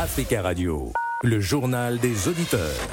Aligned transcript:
Africa 0.00 0.42
Radio, 0.42 0.92
le 1.24 1.40
journal 1.40 1.98
des 1.98 2.28
auditeurs. 2.28 2.88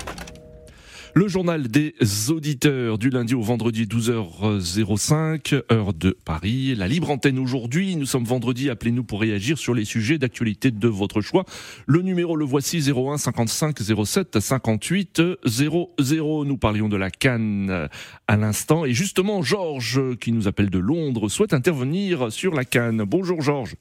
Le 1.14 1.28
journal 1.28 1.68
des 1.68 1.94
auditeurs 2.30 2.98
du 2.98 3.12
lundi 3.12 3.36
au 3.36 3.44
vendredi 3.44 3.86
12h05, 3.86 5.62
heure 5.72 5.94
de 5.94 6.18
Paris. 6.26 6.74
La 6.74 6.88
libre 6.88 7.12
antenne 7.12 7.38
aujourd'hui. 7.38 7.96
Nous 7.96 8.08
sommes 8.08 8.24
vendredi. 8.24 8.72
Appelez-nous 8.72 9.04
pour 9.04 9.22
réagir 9.22 9.60
sur 9.60 9.76
les 9.76 9.86
sujets 9.86 10.18
d'actualité 10.18 10.72
de 10.72 10.88
votre 10.88 11.22
choix. 11.22 11.46
Le 11.86 12.02
numéro, 12.02 12.36
le 12.36 12.44
voici 12.44 12.80
01 12.80 13.20
55 13.20 13.78
07 14.04 14.40
58 14.40 15.22
00. 15.46 16.46
Nous 16.46 16.58
parlions 16.58 16.90
de 16.90 16.98
la 16.98 17.12
Cannes 17.12 17.88
à 18.28 18.36
l'instant. 18.36 18.84
Et 18.84 18.94
justement, 18.94 19.44
Georges, 19.44 20.18
qui 20.18 20.32
nous 20.32 20.48
appelle 20.48 20.72
de 20.72 20.80
Londres, 20.80 21.30
souhaite 21.30 21.54
intervenir 21.54 22.32
sur 22.32 22.56
la 22.56 22.66
Cannes. 22.66 23.04
Bonjour 23.06 23.42
Georges. 23.42 23.76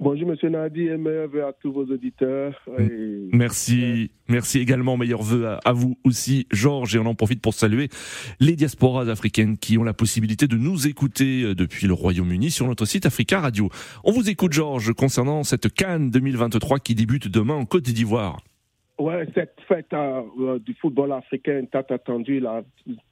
Bonjour 0.00 0.28
Monsieur 0.28 0.48
Nadi 0.48 0.86
et 0.86 0.96
meilleurs 0.96 1.28
vœux 1.28 1.44
à 1.44 1.52
tous 1.52 1.72
vos 1.72 1.84
auditeurs. 1.84 2.54
Merci, 3.32 4.12
merci 4.28 4.60
également, 4.60 4.96
meilleurs 4.96 5.24
vœux 5.24 5.56
à, 5.64 5.72
vous 5.72 5.98
aussi, 6.04 6.46
Georges, 6.52 6.94
et 6.94 7.00
on 7.00 7.06
en 7.06 7.16
profite 7.16 7.42
pour 7.42 7.52
saluer 7.52 7.88
les 8.38 8.54
diasporas 8.54 9.08
africaines 9.08 9.58
qui 9.58 9.76
ont 9.76 9.82
la 9.82 9.94
possibilité 9.94 10.46
de 10.46 10.56
nous 10.56 10.86
écouter 10.86 11.42
euh, 11.42 11.54
depuis 11.56 11.88
le 11.88 11.94
Royaume-Uni 11.94 12.52
sur 12.52 12.68
notre 12.68 12.84
site 12.84 13.06
Africa 13.06 13.40
Radio. 13.40 13.70
On 14.04 14.12
vous 14.12 14.30
écoute, 14.30 14.52
Georges, 14.52 14.92
concernant 14.92 15.42
cette 15.42 15.68
Cannes 15.74 16.10
2023 16.10 16.78
qui 16.78 16.94
débute 16.94 17.26
demain 17.26 17.54
en 17.54 17.64
Côte 17.64 17.82
d'Ivoire. 17.82 18.38
Ouais, 19.00 19.26
cette 19.34 19.56
fête 19.66 19.92
euh, 19.92 20.60
du 20.60 20.74
football 20.74 21.10
africain 21.10 21.64
tant 21.70 21.82
attendue 21.90 22.38
là, 22.38 22.62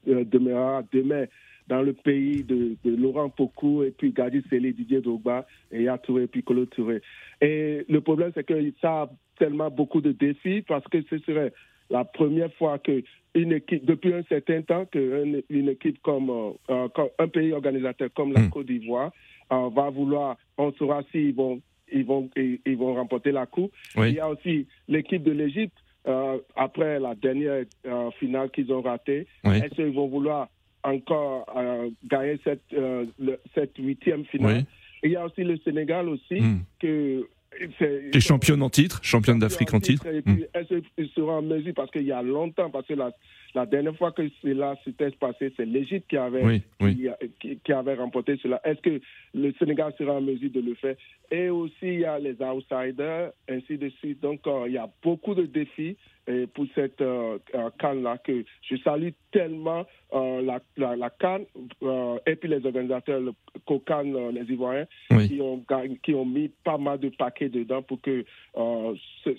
euh, 0.06 0.24
demeurera 0.24 0.82
demain 0.92 1.24
dans 1.68 1.82
le 1.82 1.92
pays 1.92 2.44
de, 2.44 2.76
Laurent 2.84 3.28
Pocou 3.28 3.82
et 3.82 3.90
puis 3.90 4.12
Gadi 4.12 4.42
Sélé, 4.48 4.72
Didier 4.72 5.00
Dogba 5.00 5.46
et 5.72 5.84
Yatouré 5.84 6.24
et 6.24 6.26
puis 6.26 6.42
Colo 6.42 6.66
Touré. 6.66 7.02
Et 7.40 7.84
le 7.88 8.00
problème, 8.00 8.30
c'est 8.34 8.44
que 8.44 8.54
ça 8.80 9.02
a 9.02 9.10
tellement 9.38 9.70
beaucoup 9.70 10.00
de 10.00 10.12
défis 10.12 10.62
parce 10.62 10.86
que 10.88 11.02
ce 11.10 11.18
serait 11.18 11.52
la 11.90 12.04
première 12.04 12.52
fois 12.54 12.78
que 12.78 13.02
une 13.34 13.52
équipe, 13.52 13.84
depuis 13.84 14.14
un 14.14 14.22
certain 14.24 14.62
temps, 14.62 14.86
qu'une 14.86 15.42
une 15.50 15.68
équipe 15.68 16.00
comme, 16.02 16.30
euh, 16.70 16.88
comme, 16.88 17.08
un 17.18 17.28
pays 17.28 17.52
organisateur 17.52 18.08
comme 18.14 18.32
la 18.32 18.40
hmm. 18.40 18.50
Côte 18.50 18.66
d'Ivoire 18.66 19.12
euh, 19.52 19.68
va 19.68 19.90
vouloir, 19.90 20.36
on 20.56 20.72
saura 20.72 21.02
s'ils 21.12 21.34
vont, 21.34 21.60
ils 21.92 22.04
vont, 22.04 22.30
ils, 22.36 22.76
vont 22.76 22.94
remporter 22.94 23.32
la 23.32 23.46
coupe. 23.46 23.72
Il 23.96 24.14
y 24.14 24.20
a 24.20 24.28
aussi 24.28 24.66
l'équipe 24.88 25.22
de 25.22 25.32
l'Égypte. 25.32 25.76
Euh, 26.08 26.38
après 26.54 27.00
la 27.00 27.16
dernière 27.16 27.64
finale 28.20 28.50
qu'ils 28.50 28.72
ont 28.72 28.80
ratée, 28.80 29.26
est-ce 29.44 29.74
qu'ils 29.74 29.86
vont 29.86 30.06
vouloir 30.06 30.48
encore 30.82 31.46
euh, 31.56 31.90
gagner 32.04 32.38
cette, 32.44 32.62
euh, 32.72 33.06
cette 33.54 33.76
huitième 33.78 34.24
finale. 34.26 34.64
il 35.02 35.10
y 35.10 35.16
a 35.16 35.24
aussi 35.24 35.42
le 35.42 35.56
Sénégal 35.58 36.08
aussi, 36.08 36.40
hmm. 36.40 36.60
que 36.80 37.28
et 38.12 38.20
championne 38.20 38.62
en 38.62 38.70
titre, 38.70 39.00
championne 39.02 39.38
d'Afrique 39.38 39.72
en 39.72 39.80
titre. 39.80 40.06
Et 40.06 40.22
puis, 40.22 40.44
elle 40.52 41.08
sera 41.14 41.34
en 41.38 41.42
mesure, 41.42 41.74
parce 41.74 41.90
qu'il 41.90 42.02
y 42.02 42.12
a 42.12 42.22
longtemps, 42.22 42.70
parce 42.70 42.86
que 42.86 42.94
la, 42.94 43.12
la 43.54 43.66
dernière 43.66 43.96
fois 43.96 44.12
que 44.12 44.22
cela 44.42 44.76
s'était 44.84 45.10
passé, 45.12 45.52
c'est 45.56 45.64
l'Égypte 45.64 46.08
qui 46.08 46.16
avait, 46.16 46.62
Qui, 47.40 47.58
qui, 47.64 47.72
avait 47.72 47.94
remporté 47.94 48.38
cela. 48.42 48.60
Est-ce 48.64 48.80
que 48.80 49.00
le 49.34 49.52
Sénégal 49.58 49.94
sera 49.98 50.14
en 50.14 50.20
mesure 50.20 50.50
de 50.50 50.60
le 50.60 50.74
faire? 50.74 50.96
Et 51.30 51.48
aussi, 51.48 51.74
il 51.82 52.00
y 52.00 52.04
a 52.04 52.18
les 52.18 52.36
outsiders, 52.42 53.30
ainsi 53.48 53.78
de 53.78 53.88
suite. 54.00 54.20
Donc, 54.20 54.40
euh, 54.46 54.64
il 54.66 54.74
y 54.74 54.78
a 54.78 54.88
beaucoup 55.02 55.34
de 55.34 55.46
défis 55.46 55.96
pour 56.54 56.66
cette 56.74 57.00
euh, 57.00 57.38
euh, 57.54 57.70
canne-là 57.78 58.18
que 58.18 58.44
je 58.68 58.76
salue 58.78 59.10
tellement 59.30 59.84
la, 60.12 60.60
la, 60.76 60.96
la, 60.96 61.10
canne 61.10 61.44
et 62.26 62.36
puis 62.36 62.48
les 62.48 62.64
organisateurs, 62.64 63.20
le 63.20 63.32
COCAN, 63.66 64.30
les 64.30 64.50
Ivoiriens, 64.50 64.86
qui, 65.26 65.40
ont, 65.42 65.62
qui 66.02 66.14
ont 66.14 66.24
mis 66.24 66.48
pas 66.64 66.78
mal 66.78 66.98
de 67.00 67.10
paquets 67.10 67.50
dedans 67.50 67.82
pour 67.82 68.00
que 68.00 68.24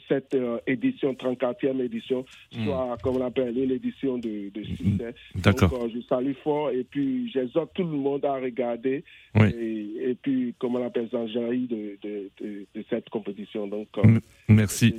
cette 0.07 0.37
édition, 0.67 1.13
34e 1.13 1.81
édition, 1.81 2.25
hmm. 2.55 2.65
soit, 2.65 2.97
comme 3.01 3.17
on 3.17 3.25
appelle, 3.25 3.57
une 3.57 3.71
édition 3.71 4.17
de, 4.17 4.51
de 4.53 4.63
succès. 4.63 5.15
D'accord. 5.35 5.69
Donc, 5.69 5.83
euh, 5.83 5.89
je 5.95 6.01
salue 6.07 6.33
fort 6.43 6.69
et 6.71 6.83
puis 6.83 7.29
j'exhorte 7.31 7.73
tout 7.73 7.83
le 7.83 7.89
monde 7.89 8.25
à 8.25 8.35
regarder 8.35 9.03
et, 9.35 10.09
et, 10.09 10.15
puis, 10.21 10.55
comme 10.59 10.75
on 10.75 10.85
appelle 10.85 11.07
ça, 11.11 11.23
de, 11.25 11.97
de, 12.01 12.29
de, 12.41 12.85
cette 12.89 13.09
compétition. 13.09 13.67
Donc, 13.67 13.87
euh, 13.97 14.19
merci. 14.47 14.93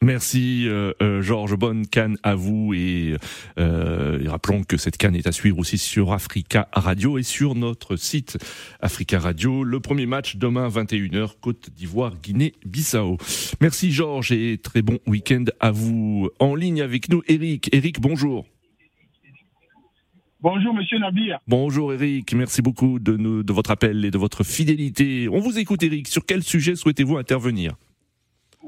Merci, 0.00 0.64
euh, 0.68 0.92
Georges. 1.20 1.56
Bonne 1.56 1.86
canne 1.86 2.18
à 2.22 2.34
vous 2.34 2.74
et, 2.74 3.16
et, 3.56 4.28
rappelons 4.28 4.64
que 4.64 4.76
cette 4.76 4.96
canne 4.96 5.14
est 5.14 5.26
à 5.26 5.32
suivre 5.32 5.58
aussi 5.58 5.78
sur 5.78 6.12
Africa 6.12 6.68
Radio 6.72 7.18
et 7.18 7.22
sur 7.22 7.54
notre 7.54 7.96
site 7.96 8.38
Africa 8.80 9.18
Radio. 9.18 9.62
Le 9.62 9.80
premier 9.80 10.06
match 10.06 10.36
demain 10.36 10.68
21h, 10.68 11.36
Côte 11.40 11.70
d'Ivoire, 11.74 12.14
Guinée-Bissau. 12.22 13.18
Merci, 13.60 13.92
Georges, 13.92 14.32
et 14.32 14.58
très 14.58 14.82
bon 14.82 14.98
week-end 15.06 15.44
à 15.60 15.70
vous. 15.70 16.28
En 16.38 16.54
ligne 16.54 16.82
avec 16.82 17.08
nous, 17.08 17.22
Eric. 17.28 17.68
Eric, 17.72 18.00
bonjour 18.00 18.16
bonjour. 18.16 18.46
Bonjour, 20.40 20.74
monsieur 20.74 20.98
Nabir. 20.98 21.38
Bonjour, 21.46 21.92
Eric. 21.92 22.32
Merci 22.34 22.62
beaucoup 22.62 22.98
de, 22.98 23.16
nous, 23.16 23.42
de 23.42 23.52
votre 23.52 23.70
appel 23.70 24.04
et 24.04 24.10
de 24.10 24.18
votre 24.18 24.44
fidélité. 24.44 25.28
On 25.30 25.40
vous 25.40 25.58
écoute, 25.58 25.82
Eric. 25.82 26.08
Sur 26.08 26.24
quel 26.24 26.42
sujet 26.42 26.76
souhaitez-vous 26.76 27.16
intervenir? 27.16 27.72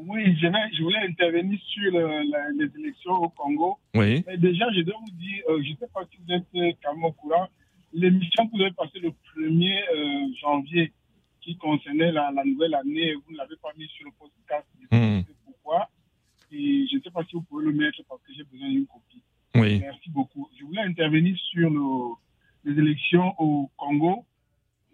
Oui, 0.06 0.36
je, 0.36 0.82
voulais 0.82 0.98
intervenir 0.98 1.58
sur 1.60 1.90
les 1.92 2.70
élections 2.78 3.12
au 3.12 3.28
Congo. 3.30 3.78
Oui. 3.94 4.24
déjà, 4.36 4.70
je 4.72 4.82
dois 4.82 4.96
vous 5.00 5.16
dire, 5.16 5.42
euh, 5.48 5.62
je 5.62 5.70
ne 5.70 5.76
sais 5.76 5.88
pas 5.92 6.02
si 6.10 6.18
vous 6.18 6.32
êtes 6.32 6.46
euh, 6.54 6.72
carrément 6.80 7.08
au 7.08 7.12
courant, 7.12 7.48
l'émission 7.92 8.46
pouvait 8.48 8.70
passer 8.72 9.00
le 9.00 9.10
1er 9.10 9.82
euh, 9.92 10.34
janvier 10.40 10.92
qui 11.40 11.56
concernait 11.56 12.12
la, 12.12 12.30
nouvelle 12.44 12.74
année. 12.74 13.14
Vous 13.14 13.32
ne 13.32 13.38
l'avez 13.38 13.56
pas 13.60 13.70
mis 13.76 13.88
sur 13.88 14.06
le 14.06 14.12
podcast. 14.18 14.66
Je 14.92 14.96
hmm. 14.96 15.24
pourquoi. 15.44 15.88
Et 16.52 16.86
je 16.90 16.96
ne 16.96 17.02
sais 17.02 17.10
pas 17.10 17.24
si 17.24 17.34
vous 17.34 17.42
pouvez 17.42 17.64
le 17.64 17.72
mettre 17.72 17.98
parce 18.08 18.22
que 18.22 18.32
j'ai 18.34 18.44
besoin 18.44 18.68
d'une 18.68 18.86
copie. 18.86 19.22
Oui. 19.56 19.80
Merci 19.80 20.10
beaucoup. 20.10 20.48
Je 20.58 20.64
voulais 20.64 20.82
intervenir 20.82 21.36
sur 21.36 22.18
les 22.64 22.78
élections 22.78 23.34
au 23.38 23.68
Congo. 23.76 24.24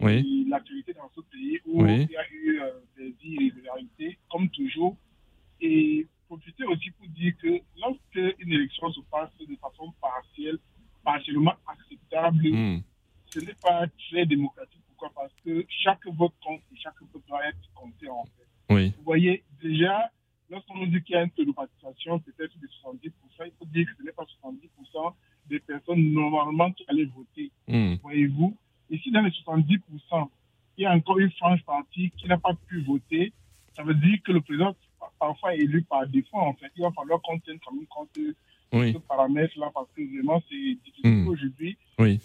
Oui. 0.04 0.46
L'actualité 0.48 0.92
dans 0.92 1.10
ce 1.14 1.20
pays 1.22 1.60
où 1.66 1.86
il 1.86 2.10
y 2.10 2.16
a 2.16 2.30
eu 2.30 2.60
euh, 2.60 2.70
des 2.96 3.14
irrégularités, 3.24 4.18
comme 4.30 4.48
toujours. 4.50 4.96
Et 5.60 6.06
profiter 6.26 6.64
aussi 6.64 6.90
pour 6.90 7.08
dire 7.08 7.32
que 7.40 7.60
lorsque 7.80 8.36
une 8.40 8.52
élection 8.52 8.90
se 8.92 9.00
passe 9.10 9.30
de 9.38 9.56
façon 9.56 9.92
partielle, 10.00 10.58
partiellement 11.02 11.54
acceptable, 11.66 12.48
hmm. 12.48 12.82
ce 13.26 13.40
n'est 13.40 13.56
pas 13.62 13.86
très 14.10 14.26
démocratique. 14.26 14.80
Pourquoi? 14.88 15.10
Parce 15.14 15.32
que 15.44 15.64
chaque 15.68 16.06
vote 16.06 16.34
compte 16.44 16.60
et 16.72 16.76
chaque 16.76 17.00
vote 17.12 17.22
doit 17.28 17.46
être 17.46 17.70
compté 17.74 18.08
en 18.08 18.24
fait. 18.24 18.74
Oui. 18.74 18.92
Vous 18.96 19.04
voyez, 19.04 19.44
déjà, 19.62 20.10
lorsqu'on 20.50 20.78
nous 20.78 20.86
dit 20.86 21.02
qu'il 21.02 21.14
y 21.14 21.18
a 21.18 21.22
un 21.22 21.28
taux 21.28 21.44
de 21.44 21.52
participation 21.52 22.18
peut-être 22.18 22.58
de 22.58 22.66
70%, 22.66 23.10
il 23.46 23.52
faut 23.58 23.66
dire 23.66 23.86
que 23.86 23.96
ce 23.98 24.02
n'est 24.02 24.12
pas 24.12 24.24
70% 24.42 25.14
des 25.46 25.60
personnes 25.60 26.12
normalement 26.12 26.72
qui 26.72 26.84
allaient 26.88 27.04
voter. 27.04 27.50
Hmm. 27.68 27.94
Voyez-vous? 28.02 28.56
Ici, 28.90 29.10
dans 29.10 29.22
les 29.22 29.30
70%, 29.30 30.28
il 30.76 30.82
y 30.82 30.86
a 30.86 30.92
encore 30.92 31.18
une 31.18 31.30
frange 31.32 31.62
partie 31.64 32.10
qui 32.16 32.26
n'a 32.26 32.38
pas 32.38 32.54
pu 32.66 32.82
voter. 32.82 33.32
Ça 33.74 33.82
veut 33.82 33.94
dire 33.94 34.18
que 34.24 34.32
le 34.32 34.40
président 34.40 34.74
parfois 35.18 35.54
est 35.54 35.58
élu 35.58 35.82
par 35.82 36.06
défaut, 36.06 36.38
en 36.38 36.54
fait. 36.54 36.70
Il 36.76 36.82
va 36.82 36.90
falloir 36.92 37.20
qu'on 37.22 37.38
tienne 37.40 37.58
quand 37.64 37.74
même 37.74 37.86
compte 37.86 38.10
de 38.16 38.34
ce 38.72 38.98
paramètre-là 38.98 39.70
parce 39.72 39.88
que 39.96 40.02
vraiment, 40.02 40.42
c'est 40.50 40.78
difficile 40.84 41.24
hmm. 41.24 41.28
aujourd'hui 41.28 41.78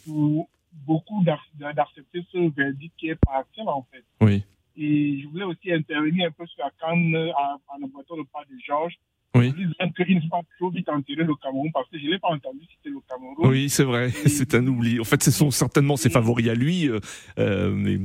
pour 0.05 0.49
beaucoup 0.73 1.23
d'accepter 1.23 2.25
ce 2.31 2.49
verdict 2.49 2.93
qui 2.97 3.09
est 3.09 3.15
partiel, 3.15 3.67
en 3.67 3.85
fait. 3.91 4.03
Oui. 4.21 4.43
Et 4.75 5.19
je 5.21 5.27
voulais 5.27 5.43
aussi 5.43 5.71
intervenir 5.71 6.27
un 6.27 6.31
peu 6.31 6.45
sur 6.45 6.63
la 6.63 6.71
canne 6.79 7.15
en 7.15 7.83
abattant 7.83 8.15
le 8.15 8.23
pas 8.25 8.43
de 8.49 8.57
Georges. 8.65 8.97
Oui. 9.35 9.53
En 9.79 9.89
qu'il 9.91 10.15
ne 10.15 10.21
faut 10.21 10.27
pas 10.29 10.41
trop 10.57 10.69
vite 10.71 10.89
enterrer 10.89 11.23
le 11.23 11.35
Cameroun 11.35 11.69
parce 11.71 11.87
que 11.89 11.99
je 11.99 12.05
ne 12.05 12.11
l'ai 12.11 12.19
pas 12.19 12.29
entendu 12.29 12.61
c'était 12.75 12.89
le 12.89 12.99
Cameroun. 13.07 13.35
Oui, 13.39 13.69
c'est 13.69 13.83
vrai, 13.83 14.09
c'est 14.25 14.55
un 14.55 14.65
oubli. 14.65 14.99
En 14.99 15.03
fait, 15.03 15.21
ce 15.21 15.31
sont 15.31 15.51
certainement 15.51 15.97
ses 15.97 16.09
favoris 16.09 16.49
à 16.49 16.55
lui. 16.55 16.89
Euh, 16.89 16.99
euh 17.37 17.71
mais, 17.71 17.97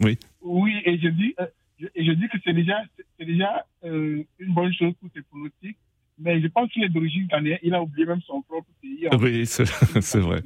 oui. 0.00 0.18
Oui, 0.42 0.72
et 0.84 0.98
je 0.98 1.08
dis, 1.08 1.34
euh, 1.40 1.46
et 1.94 2.04
je 2.04 2.12
dis 2.12 2.28
que 2.28 2.38
c'est 2.44 2.52
déjà, 2.52 2.82
c'est 3.18 3.24
déjà 3.24 3.64
euh, 3.84 4.24
une 4.38 4.54
bonne 4.54 4.72
chose 4.72 4.92
pour 5.00 5.08
ses 5.14 5.22
politiques. 5.22 5.78
Mais 6.18 6.40
je 6.40 6.48
pense 6.48 6.70
qu'il 6.72 6.82
est 6.82 6.88
d'origine 6.88 7.26
ghanéenne. 7.26 7.58
Il 7.62 7.74
a 7.74 7.82
oublié 7.82 8.06
même 8.06 8.22
son 8.22 8.42
propre 8.42 8.68
pays. 8.80 9.06
Oui, 9.20 9.46
c'est 9.46 10.18
vrai. 10.18 10.42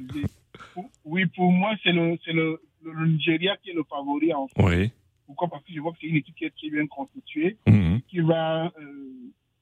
oui, 1.05 1.25
pour 1.27 1.51
moi, 1.51 1.75
c'est 1.83 1.93
le, 1.93 2.17
le, 2.27 2.59
le, 2.83 3.07
Nigeria 3.07 3.55
qui 3.63 3.69
est 3.71 3.73
le 3.73 3.83
favori 3.89 4.33
en 4.33 4.47
fait. 4.47 4.61
Oui. 4.61 4.91
Pourquoi? 5.25 5.47
Parce 5.47 5.63
que 5.63 5.73
je 5.73 5.79
vois 5.79 5.93
que 5.93 5.99
c'est 6.01 6.07
une 6.07 6.17
équipe 6.17 6.35
qui 6.35 6.43
est 6.43 6.53
très 6.55 6.69
bien 6.69 6.85
constituée, 6.87 7.57
mhm. 7.65 8.01
qui 8.09 8.19
va 8.19 8.65
euh, 8.65 9.00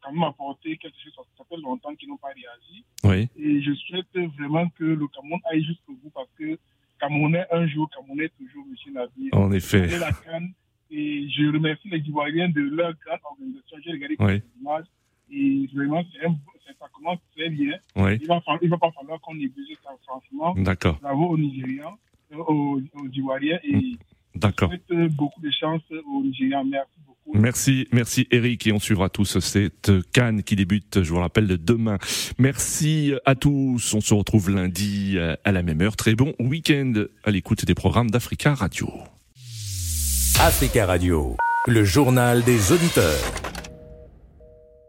quand 0.02 0.12
même 0.12 0.24
apporter 0.24 0.78
quelque 0.78 0.96
chose. 1.04 1.14
Ça 1.38 1.44
fait 1.50 1.58
longtemps 1.58 1.94
qu'ils 1.96 2.10
n'ont 2.10 2.18
pas 2.18 2.30
réagi. 2.30 2.84
Oui. 3.04 3.30
Et 3.42 3.62
je 3.62 3.74
souhaite 3.74 4.08
vraiment 4.38 4.68
que 4.70 4.84
le 4.84 5.08
Cameroun 5.08 5.40
aille 5.52 5.64
jusqu'au 5.64 5.94
bout 5.94 6.12
parce 6.14 6.30
que 6.38 6.58
Camerounais 7.00 7.46
un 7.52 7.68
jour, 7.68 7.90
Camerounais 7.96 8.30
toujours, 8.30 8.66
M. 8.68 8.94
Nabi. 8.94 9.30
En 9.34 9.52
effet. 9.52 9.88
La 10.00 10.12
canne, 10.12 10.54
et 10.92 11.30
je 11.30 11.52
remercie 11.52 11.88
les 11.90 12.00
Ivoiriens 12.00 12.50
de 12.50 12.62
leur 12.62 12.94
grande 13.06 13.20
organisation. 13.24 13.78
J'ai 13.84 13.92
regardé 13.92 14.16
oui. 14.20 14.42
images 14.60 14.86
et 15.32 15.70
vraiment, 15.74 16.04
ça 16.80 16.88
commence 16.94 17.20
très 17.36 17.50
bien. 17.50 17.78
Oui. 17.96 18.16
Il 18.16 18.24
ne 18.24 18.28
va, 18.28 18.42
va, 18.46 18.78
pas 18.78 18.92
falloir 18.92 19.22
qu'on 19.22 19.36
néglige 19.36 19.78
ça, 19.84 19.92
franchement. 20.08 20.56
D'accord. 20.58 20.98
Bravo 21.02 21.28
aux 21.28 21.38
Nigériens, 21.38 21.96
euh, 22.34 22.38
aux, 22.38 22.82
aux 22.96 23.08
Ivoiriens 23.14 23.60
et 23.64 23.98
D'accord. 24.36 24.72
Je 24.72 24.94
souhaite 24.96 25.16
beaucoup 25.16 25.42
de 25.42 25.52
chance 25.52 25.82
au 25.92 26.24
Nigeria. 26.24 26.64
Merci 26.64 26.92
Merci, 27.34 27.88
merci 27.92 28.28
Eric 28.32 28.66
et 28.66 28.72
on 28.72 28.80
suivra 28.80 29.10
tous 29.10 29.40
cette 29.40 29.92
canne 30.14 30.42
qui 30.42 30.56
débute, 30.56 31.04
je 31.04 31.10
vous 31.10 31.20
rappelle, 31.20 31.48
demain. 31.48 31.98
Merci 32.40 33.14
à 33.26 33.36
tous, 33.36 33.94
on 33.94 34.02
se 34.02 34.14
retrouve 34.14 34.50
lundi 34.50 35.18
à 35.44 35.52
la 35.52 35.62
même 35.62 35.82
heure. 35.82 35.96
Très 35.96 36.16
bon 36.16 36.34
week-end 36.40 36.94
à 37.24 37.32
l'écoute 37.32 37.66
des 37.66 37.76
programmes 37.76 38.10
d'Africa 38.10 38.56
Radio. 38.56 38.90
Africa 40.40 40.86
Radio, 40.86 41.38
le 41.68 41.84
journal 41.84 42.44
des 42.44 42.72
auditeurs. 42.72 43.49